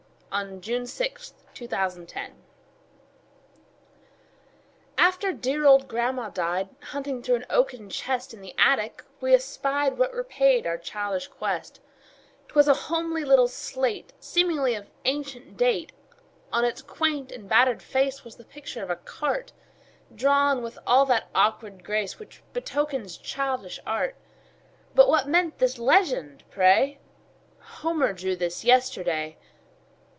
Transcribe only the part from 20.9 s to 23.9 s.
that awkward grace Which betokens childish